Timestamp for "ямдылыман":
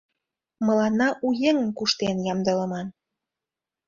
2.31-2.87